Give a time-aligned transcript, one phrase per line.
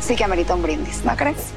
[0.00, 1.52] sí que amerita un brindis, ¿no crees?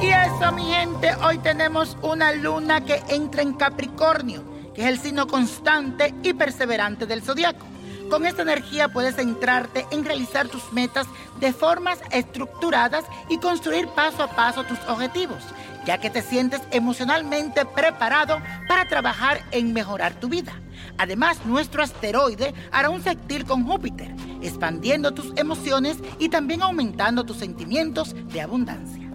[0.00, 4.42] Y eso, mi gente, hoy tenemos una luna que entra en Capricornio,
[4.74, 7.71] que es el signo constante y perseverante del zodiaco.
[8.12, 11.06] Con esta energía puedes centrarte en realizar tus metas
[11.40, 15.42] de formas estructuradas y construir paso a paso tus objetivos,
[15.86, 20.52] ya que te sientes emocionalmente preparado para trabajar en mejorar tu vida.
[20.98, 27.38] Además, nuestro asteroide hará un sextil con Júpiter, expandiendo tus emociones y también aumentando tus
[27.38, 29.10] sentimientos de abundancia.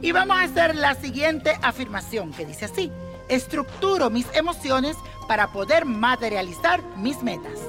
[0.00, 2.90] Y vamos a hacer la siguiente afirmación que dice así.
[3.28, 4.96] Estructuro mis emociones
[5.28, 7.60] para poder materializar mis metas.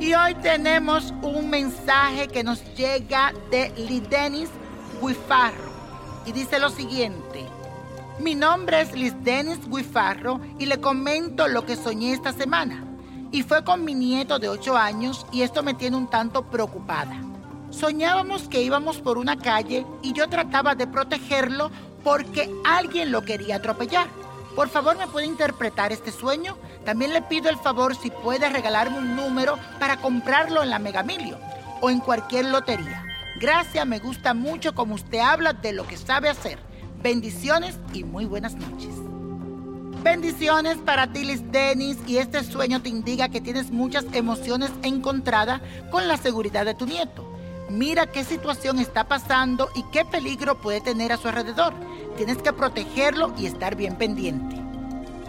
[0.00, 4.50] Y hoy tenemos un mensaje que nos llega de Lidenis
[5.00, 5.72] Guifarro.
[6.26, 7.46] Y dice lo siguiente.
[8.18, 12.84] Mi nombre es Liz Denis Guifarro y le comento lo que soñé esta semana.
[13.30, 17.20] Y fue con mi nieto de 8 años y esto me tiene un tanto preocupada.
[17.70, 21.70] Soñábamos que íbamos por una calle y yo trataba de protegerlo
[22.04, 24.08] porque alguien lo quería atropellar.
[24.54, 26.56] Por favor, ¿me puede interpretar este sueño?
[26.86, 31.36] También le pido el favor si puede regalarme un número para comprarlo en la Megamilio
[31.80, 33.04] o en cualquier lotería.
[33.40, 36.60] Gracias, me gusta mucho como usted habla de lo que sabe hacer.
[37.02, 38.94] Bendiciones y muy buenas noches.
[40.04, 45.60] Bendiciones para ti, Liz Dennis, y este sueño te indica que tienes muchas emociones encontradas
[45.90, 47.28] con la seguridad de tu nieto.
[47.68, 51.74] Mira qué situación está pasando y qué peligro puede tener a su alrededor.
[52.16, 54.65] Tienes que protegerlo y estar bien pendiente.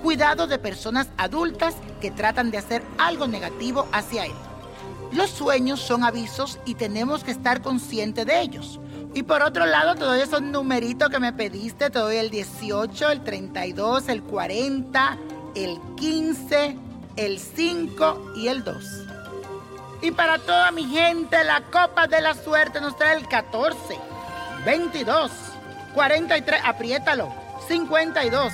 [0.02, 4.34] Cuidado de personas adultas que tratan de hacer algo negativo hacia él.
[5.12, 8.80] Los sueños son avisos y tenemos que estar conscientes de ellos.
[9.13, 11.90] Y por otro lado, te doy esos numeritos que me pediste.
[11.90, 15.18] Te doy el 18, el 32, el 40,
[15.56, 16.78] el 15,
[17.16, 19.08] el 5 y el 2.
[20.02, 23.97] Y para toda mi gente, la copa de la suerte nos trae el 14,
[24.66, 25.31] 22,
[25.96, 27.34] 43, apriétalo,
[27.68, 28.53] 52,